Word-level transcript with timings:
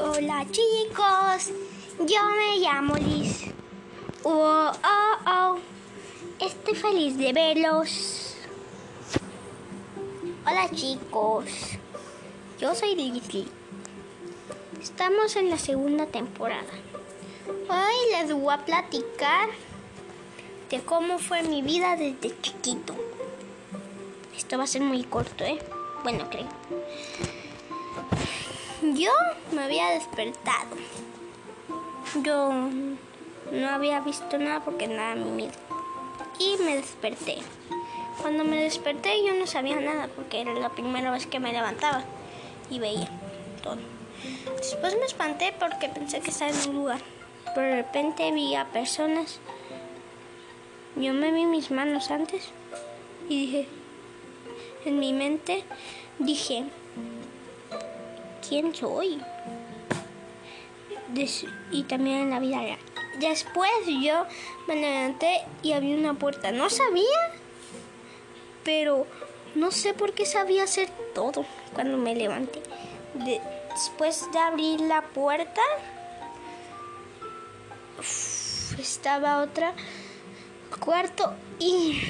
Hola 0.00 0.46
chicos, 0.52 1.50
yo 1.98 2.30
me 2.36 2.58
llamo 2.60 2.94
Liz. 2.94 3.46
Oh, 4.22 4.70
oh, 4.70 5.16
oh, 5.26 5.58
estoy 6.38 6.76
feliz 6.76 7.18
de 7.18 7.32
verlos. 7.32 8.36
Hola 10.46 10.70
chicos, 10.72 11.46
yo 12.60 12.76
soy 12.76 12.94
Liz. 12.94 13.48
Estamos 14.80 15.34
en 15.34 15.50
la 15.50 15.58
segunda 15.58 16.06
temporada. 16.06 16.72
Hoy 17.68 18.12
les 18.12 18.32
voy 18.32 18.54
a 18.54 18.64
platicar 18.64 19.48
de 20.70 20.80
cómo 20.80 21.18
fue 21.18 21.42
mi 21.42 21.60
vida 21.60 21.96
desde 21.96 22.40
chiquito. 22.40 22.94
Esto 24.36 24.58
va 24.58 24.64
a 24.64 24.68
ser 24.68 24.82
muy 24.82 25.02
corto, 25.02 25.42
¿eh? 25.42 25.58
Bueno, 26.04 26.30
creo. 26.30 26.46
Yo 28.94 29.10
me 29.52 29.64
había 29.64 29.90
despertado. 29.90 30.76
Yo 32.22 32.52
no 33.52 33.68
había 33.68 34.00
visto 34.00 34.38
nada 34.38 34.60
porque 34.60 34.86
nada 34.86 35.14
me 35.14 35.26
miedo. 35.26 35.52
Y 36.38 36.62
me 36.62 36.76
desperté. 36.76 37.38
Cuando 38.22 38.44
me 38.44 38.62
desperté 38.62 39.24
yo 39.26 39.34
no 39.34 39.46
sabía 39.46 39.80
nada 39.80 40.08
porque 40.14 40.40
era 40.40 40.54
la 40.54 40.70
primera 40.70 41.10
vez 41.10 41.26
que 41.26 41.38
me 41.38 41.52
levantaba 41.52 42.04
y 42.70 42.78
veía 42.78 43.08
todo. 43.62 43.78
Después 44.56 44.96
me 44.96 45.04
espanté 45.04 45.52
porque 45.58 45.88
pensé 45.88 46.20
que 46.20 46.30
estaba 46.30 46.50
en 46.50 46.70
un 46.70 46.76
lugar. 46.76 47.00
Pero 47.54 47.66
de 47.66 47.76
repente 47.76 48.32
vi 48.32 48.54
a 48.54 48.64
personas. 48.66 49.40
Yo 50.96 51.12
me 51.12 51.30
vi 51.30 51.44
mis 51.44 51.70
manos 51.70 52.10
antes 52.10 52.48
y 53.28 53.46
dije, 53.46 53.68
en 54.84 54.98
mi 54.98 55.12
mente 55.12 55.64
dije, 56.18 56.64
quién 58.48 58.74
soy. 58.74 59.20
y 61.70 61.82
también 61.84 62.18
en 62.18 62.30
la 62.30 62.38
vida 62.38 62.60
real. 62.60 62.78
Después 63.18 63.70
yo 63.86 64.26
me 64.66 64.76
levanté 64.76 65.40
y 65.62 65.72
había 65.72 65.96
una 65.96 66.14
puerta. 66.14 66.52
No 66.52 66.70
sabía, 66.70 67.32
pero 68.64 69.06
no 69.54 69.70
sé 69.70 69.92
por 69.94 70.12
qué 70.12 70.24
sabía 70.24 70.64
hacer 70.64 70.88
todo 71.14 71.44
cuando 71.74 71.98
me 71.98 72.14
levanté. 72.14 72.62
después 73.14 74.30
de 74.32 74.38
abrir 74.38 74.80
la 74.80 75.02
puerta, 75.02 75.62
estaba 78.78 79.42
otra 79.42 79.74
cuarto 80.80 81.32
y, 81.58 82.00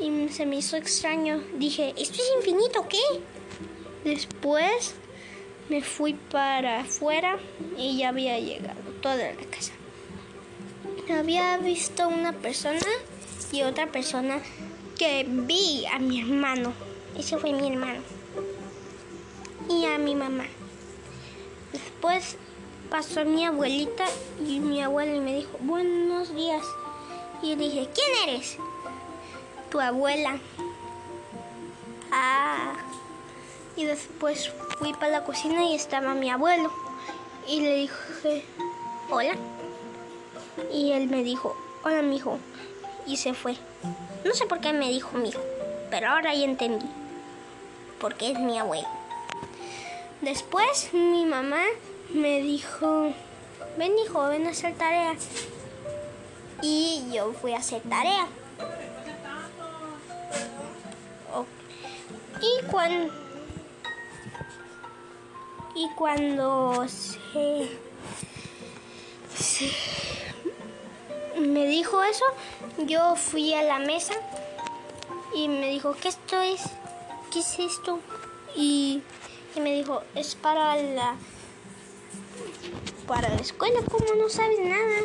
y 0.00 0.28
se 0.30 0.44
me 0.44 0.56
hizo 0.56 0.76
extraño. 0.76 1.42
Dije, 1.54 1.94
¿esto 1.96 2.20
es 2.22 2.32
infinito 2.36 2.86
qué? 2.88 2.98
Después 4.04 4.96
me 5.68 5.82
fui 5.82 6.14
para 6.14 6.80
afuera 6.80 7.38
y 7.76 7.98
ya 7.98 8.08
había 8.08 8.38
llegado 8.38 8.80
toda 9.00 9.16
la 9.16 9.46
casa. 9.50 9.72
Había 11.10 11.56
visto 11.58 12.08
una 12.08 12.32
persona 12.32 12.80
y 13.50 13.62
otra 13.62 13.86
persona 13.86 14.40
que 14.98 15.26
vi 15.28 15.84
a 15.86 15.98
mi 15.98 16.20
hermano. 16.20 16.72
Ese 17.16 17.38
fue 17.38 17.52
mi 17.52 17.68
hermano. 17.68 18.00
Y 19.68 19.84
a 19.86 19.98
mi 19.98 20.14
mamá. 20.14 20.44
Después 21.72 22.36
pasó 22.90 23.24
mi 23.24 23.44
abuelita 23.44 24.04
y 24.46 24.60
mi 24.60 24.82
abuela 24.82 25.14
y 25.16 25.20
me 25.20 25.36
dijo, 25.36 25.58
buenos 25.60 26.34
días. 26.34 26.62
Y 27.42 27.56
dije, 27.56 27.88
¿quién 27.94 28.28
eres? 28.28 28.56
Tu 29.70 29.80
abuela. 29.80 30.38
Ah. 32.10 32.74
Y 33.76 33.84
después 33.84 34.52
fui 34.78 34.92
para 34.94 35.08
la 35.08 35.24
cocina 35.24 35.64
y 35.64 35.74
estaba 35.74 36.14
mi 36.14 36.30
abuelo. 36.30 36.70
Y 37.48 37.60
le 37.60 37.74
dije, 37.74 38.44
hola. 39.10 39.34
Y 40.72 40.92
él 40.92 41.08
me 41.08 41.22
dijo, 41.22 41.56
hola, 41.84 42.02
mijo. 42.02 42.38
Y 43.06 43.16
se 43.16 43.34
fue. 43.34 43.56
No 44.24 44.34
sé 44.34 44.46
por 44.46 44.60
qué 44.60 44.72
me 44.72 44.88
dijo 44.88 45.18
mijo, 45.18 45.40
pero 45.90 46.10
ahora 46.10 46.34
ya 46.34 46.44
entendí. 46.44 46.86
Porque 47.98 48.30
es 48.30 48.38
mi 48.38 48.58
abuelo. 48.58 48.88
Después 50.20 50.90
mi 50.92 51.24
mamá 51.24 51.62
me 52.10 52.40
dijo, 52.42 53.12
ven 53.76 53.98
hijo, 53.98 54.28
ven 54.28 54.46
a 54.46 54.50
hacer 54.50 54.74
tarea. 54.74 55.14
Y 56.62 57.04
yo 57.12 57.32
fui 57.32 57.54
a 57.54 57.58
hacer 57.58 57.82
tarea. 57.82 58.28
Y 62.40 62.64
cuando 62.66 63.12
y 65.74 65.88
cuando 65.90 66.86
se, 66.88 67.68
me 71.38 71.66
dijo 71.66 72.02
eso, 72.02 72.24
yo 72.78 73.16
fui 73.16 73.54
a 73.54 73.62
la 73.62 73.78
mesa 73.78 74.14
y 75.34 75.48
me 75.48 75.70
dijo, 75.70 75.94
¿qué 76.00 76.08
esto 76.08 76.40
es? 76.40 76.62
¿Qué 77.32 77.40
es 77.40 77.58
esto? 77.58 78.00
Y, 78.54 79.02
me 79.60 79.74
dijo, 79.74 80.02
es 80.14 80.34
para 80.34 80.76
la 80.76 81.16
para 83.06 83.28
la 83.28 83.36
escuela, 83.36 83.80
¿cómo 83.90 84.14
no 84.14 84.28
sabes 84.28 84.58
nada? 84.60 85.00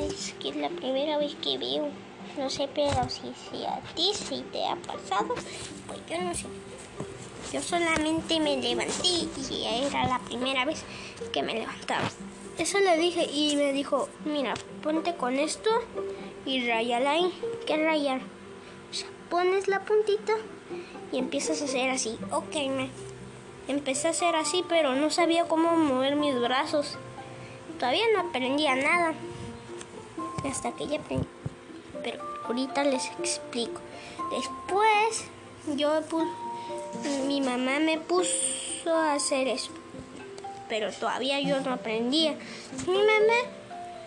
Es 0.00 0.34
que 0.34 0.50
es 0.50 0.56
la 0.56 0.68
primera 0.68 1.18
vez 1.18 1.34
que 1.36 1.58
veo. 1.58 1.88
No 2.36 2.50
sé, 2.50 2.68
pero 2.72 3.08
si, 3.08 3.32
si 3.50 3.64
a 3.64 3.80
ti 3.96 4.12
sí 4.14 4.44
te 4.52 4.64
ha 4.66 4.76
pasado, 4.76 5.34
pues 5.86 6.00
yo 6.08 6.20
no 6.20 6.34
sé. 6.34 6.46
Yo 7.52 7.62
solamente 7.62 8.40
me 8.40 8.58
levanté 8.58 9.08
y 9.08 9.64
era 9.64 10.06
la 10.06 10.18
primera 10.18 10.66
vez 10.66 10.84
que 11.32 11.42
me 11.42 11.54
levantaba. 11.54 12.08
Eso 12.58 12.78
le 12.78 12.98
dije 12.98 13.24
y 13.24 13.56
me 13.56 13.72
dijo, 13.72 14.08
mira, 14.24 14.52
ponte 14.82 15.14
con 15.14 15.38
esto 15.38 15.70
y 16.44 16.66
rayala 16.66 17.12
ahí. 17.12 17.32
¿Qué 17.66 17.76
rayar? 17.76 18.20
O 18.90 18.94
sea, 18.94 19.08
pones 19.30 19.66
la 19.66 19.84
puntita 19.84 20.34
y 21.10 21.18
empiezas 21.18 21.62
a 21.62 21.64
hacer 21.64 21.88
así. 21.88 22.18
Ok, 22.32 22.54
me 22.54 22.90
empecé 23.68 24.08
a 24.08 24.10
hacer 24.10 24.36
así, 24.36 24.64
pero 24.68 24.94
no 24.94 25.08
sabía 25.10 25.44
cómo 25.44 25.76
mover 25.76 26.16
mis 26.16 26.38
brazos. 26.38 26.98
Todavía 27.78 28.04
no 28.12 28.28
aprendía 28.28 28.74
nada. 28.74 29.14
Hasta 30.44 30.72
que 30.72 30.86
ya 30.86 30.98
aprendí. 30.98 31.26
Pero 32.02 32.22
ahorita 32.44 32.84
les 32.84 33.06
explico. 33.06 33.80
Después 34.30 35.24
yo 35.76 36.02
puse 36.02 36.26
mi 37.26 37.40
mamá 37.40 37.78
me 37.78 37.98
puso 37.98 38.94
a 38.94 39.14
hacer 39.14 39.48
eso, 39.48 39.70
pero 40.68 40.92
todavía 40.92 41.40
yo 41.40 41.60
no 41.60 41.72
aprendía. 41.72 42.36
Mi 42.86 42.98
mamá 42.98 43.40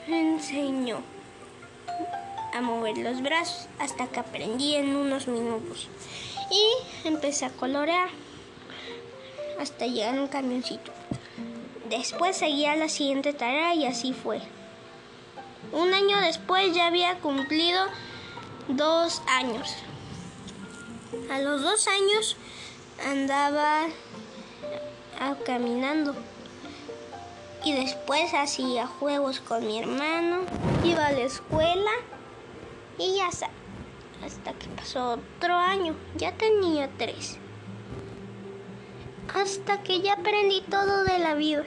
me 0.07 0.19
enseñó 0.19 1.01
a 2.53 2.61
mover 2.61 2.97
los 2.97 3.21
brazos 3.21 3.67
hasta 3.79 4.07
que 4.07 4.19
aprendí 4.19 4.75
en 4.75 4.95
unos 4.95 5.27
minutos. 5.27 5.87
Y 6.49 7.07
empecé 7.07 7.45
a 7.45 7.49
colorear 7.49 8.09
hasta 9.59 9.85
llegar 9.85 10.17
a 10.17 10.21
un 10.21 10.27
camioncito. 10.27 10.91
Después 11.89 12.37
seguía 12.37 12.75
la 12.75 12.89
siguiente 12.89 13.33
tarea 13.33 13.73
y 13.75 13.85
así 13.85 14.13
fue. 14.13 14.41
Un 15.71 15.93
año 15.93 16.19
después 16.19 16.73
ya 16.75 16.87
había 16.87 17.19
cumplido 17.19 17.85
dos 18.67 19.21
años. 19.27 19.75
A 21.29 21.39
los 21.39 21.61
dos 21.61 21.87
años 21.87 22.37
andaba 23.05 23.87
caminando 25.45 26.15
y 27.63 27.73
después 27.73 28.33
hacía 28.33 28.87
juegos 28.87 29.39
con 29.39 29.65
mi 29.65 29.79
hermano, 29.79 30.41
iba 30.83 31.07
a 31.07 31.11
la 31.11 31.21
escuela 31.21 31.91
y 32.97 33.15
ya 33.17 33.29
está. 33.29 33.49
Hasta 34.25 34.53
que 34.53 34.67
pasó 34.67 35.19
otro 35.37 35.55
año, 35.55 35.95
ya 36.15 36.31
tenía 36.33 36.89
tres. 36.97 37.37
Hasta 39.33 39.83
que 39.83 40.01
ya 40.01 40.13
aprendí 40.13 40.61
todo 40.61 41.03
de 41.03 41.19
la 41.19 41.33
vida. 41.33 41.63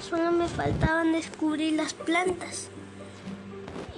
Solo 0.00 0.30
me 0.32 0.48
faltaban 0.48 1.12
descubrir 1.12 1.74
las 1.74 1.94
plantas 1.94 2.68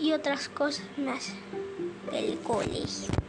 y 0.01 0.13
otras 0.13 0.49
cosas 0.49 0.87
más 0.97 1.33
del 2.11 2.39
colegio. 2.41 3.22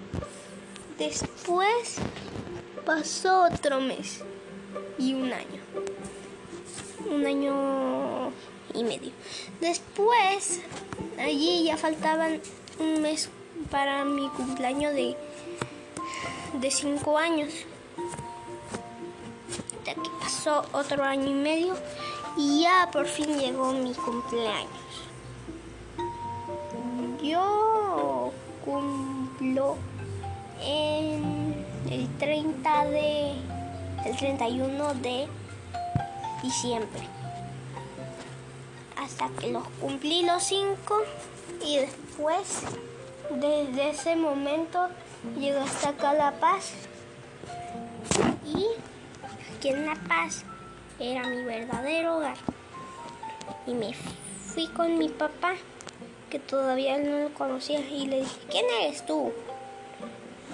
Después 0.98 1.96
pasó 2.86 3.46
otro 3.46 3.82
mes 3.82 4.22
y 4.98 5.14
un 5.14 5.34
año. 5.34 5.62
Un 7.10 7.26
año 7.26 8.32
y 8.74 8.84
medio. 8.84 9.12
Después, 9.60 10.62
allí 11.18 11.66
ya 11.66 11.78
faltaban 11.78 12.42
un 12.80 13.02
mes 13.02 13.30
para 13.72 14.06
mi 14.06 14.30
cumpleaños 14.30 14.94
de, 14.94 15.16
de 16.54 16.72
cinco 16.72 17.18
años. 17.18 17.52
De 19.86 19.92
aquí 19.92 20.10
pasó 20.20 20.64
otro 20.74 21.04
año 21.04 21.28
y 21.28 21.34
medio 21.34 21.76
y 22.38 22.62
ya 22.62 22.90
por 22.92 23.08
fin 23.08 23.40
llegó 23.40 23.74
mi 23.74 23.94
cumpleaños. 23.94 24.70
Yo 27.22 27.63
30 32.24 32.86
de 32.86 33.34
el 34.06 34.16
31 34.16 34.94
de 34.94 35.28
diciembre. 36.42 37.02
hasta 38.96 39.28
que 39.42 39.52
los 39.52 39.68
cumplí 39.82 40.24
los 40.24 40.42
cinco 40.42 41.02
y 41.66 41.80
después 41.80 42.64
desde 43.30 43.90
ese 43.90 44.16
momento 44.16 44.88
llegué 45.38 45.60
hasta 45.60 45.90
acá 45.90 46.14
La 46.14 46.32
Paz 46.32 46.72
y 48.46 48.68
aquí 49.58 49.68
en 49.68 49.86
La 49.86 49.96
Paz 50.08 50.46
era 51.00 51.28
mi 51.28 51.44
verdadero 51.44 52.20
hogar 52.20 52.38
y 53.68 53.74
me 53.74 53.94
fui 54.46 54.68
con 54.68 54.98
mi 54.98 55.10
papá 55.10 55.56
que 56.30 56.40
todavía 56.40 56.98
no 57.00 57.20
lo 57.20 57.34
conocía 57.34 57.82
y 57.82 58.08
le 58.08 58.22
dije 58.22 58.40
¿quién 58.50 58.66
eres 58.82 59.06
tú? 59.06 59.34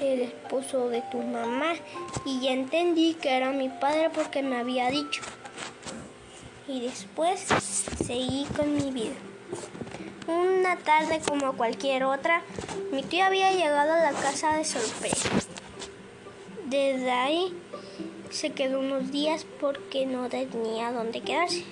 El 0.01 0.21
esposo 0.21 0.89
de 0.89 1.01
tu 1.11 1.19
mamá 1.21 1.73
y 2.25 2.41
ya 2.41 2.51
entendí 2.51 3.15
que 3.15 3.35
era 3.35 3.51
mi 3.51 3.69
padre 3.69 4.09
porque 4.13 4.41
me 4.41 4.57
había 4.57 4.89
dicho 4.89 5.21
y 6.69 6.81
después 6.81 7.47
seguí 8.05 8.45
con 8.55 8.75
mi 8.75 8.91
vida. 8.91 9.15
Una 10.27 10.77
tarde 10.77 11.19
como 11.27 11.53
cualquier 11.53 12.03
otra, 12.03 12.43
mi 12.91 13.01
tío 13.01 13.25
había 13.25 13.51
llegado 13.51 13.93
a 13.93 14.11
la 14.11 14.11
casa 14.11 14.55
de 14.55 14.63
sorpresa. 14.63 15.29
Desde 16.65 17.09
ahí 17.09 17.53
se 18.29 18.51
quedó 18.51 18.79
unos 18.79 19.11
días 19.11 19.47
porque 19.59 20.05
no 20.05 20.29
tenía 20.29 20.91
dónde 20.91 21.21
quedarse. 21.21 21.63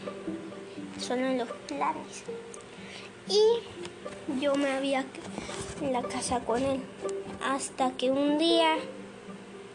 Son 0.99 1.19
en 1.19 1.37
los 1.37 1.49
planes. 1.67 2.23
Y 3.29 4.39
yo 4.39 4.55
me 4.55 4.71
había 4.71 5.05
en 5.81 5.93
la 5.93 6.01
casa 6.01 6.39
con 6.39 6.63
él. 6.63 6.81
Hasta 7.43 7.91
que 7.91 8.09
un 8.09 8.37
día 8.37 8.75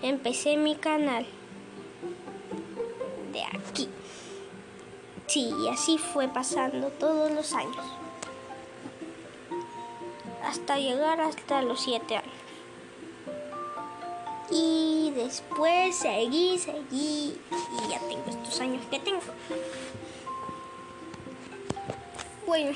empecé 0.03 0.57
mi 0.57 0.75
canal. 0.77 1.27
De 3.33 3.43
aquí. 3.45 3.89
Sí, 5.27 5.53
y 5.65 5.69
así 5.69 5.99
fue 5.99 6.29
pasando 6.29 6.89
todos 6.89 7.31
los 7.31 7.53
años. 7.55 7.85
Hasta 10.45 10.79
llegar 10.79 11.21
hasta 11.21 11.63
los 11.63 11.81
siete 11.81 12.17
años. 12.17 12.43
Y 14.51 15.13
después 15.15 15.97
seguí, 15.97 16.59
seguí 16.59 17.39
y 17.51 17.91
ya 17.91 17.99
tengo 18.01 18.25
estos 18.29 18.61
años 18.61 18.85
que 18.91 18.99
tengo. 18.99 19.21
Bueno, 22.53 22.73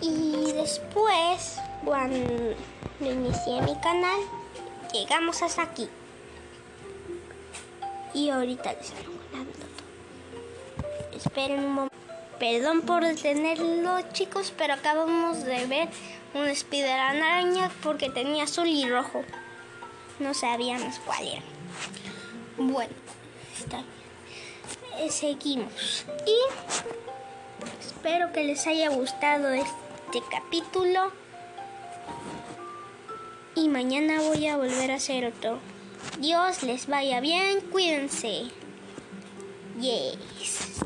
y 0.00 0.50
después, 0.52 1.58
cuando 1.84 2.56
inicié 2.98 3.62
mi 3.62 3.76
canal, 3.76 4.18
llegamos 4.92 5.42
hasta 5.42 5.62
aquí. 5.62 5.88
Y 8.14 8.30
ahorita 8.30 8.72
les 8.72 8.90
hago 8.90 9.12
Esperen 11.14 11.60
un 11.60 11.72
momento. 11.72 11.96
Perdón 12.40 12.80
por 12.80 13.04
detenerlo, 13.04 14.00
chicos, 14.12 14.52
pero 14.58 14.74
acabamos 14.74 15.44
de 15.44 15.64
ver 15.66 15.88
un 16.34 16.48
spider 16.48 16.98
araña 16.98 17.70
porque 17.80 18.10
tenía 18.10 18.42
azul 18.42 18.66
y 18.66 18.90
rojo. 18.90 19.22
No 20.18 20.34
sabíamos 20.34 20.98
cuál 21.06 21.28
era. 21.28 21.42
Bueno, 22.56 22.92
está 23.56 23.76
bien. 23.76 25.06
Eh, 25.06 25.10
seguimos. 25.12 26.04
Y 26.26 26.34
espero 27.80 28.32
que 28.32 28.44
les 28.44 28.66
haya 28.66 28.90
gustado 28.90 29.52
este 29.52 30.22
capítulo. 30.30 31.12
Y 33.54 33.68
mañana 33.68 34.20
voy 34.20 34.46
a 34.46 34.56
volver 34.56 34.90
a 34.90 34.96
hacer 34.96 35.26
otro. 35.26 35.58
Dios 36.20 36.62
les 36.62 36.86
vaya 36.86 37.20
bien, 37.20 37.60
cuídense. 37.70 38.44
Yes. 39.80 40.80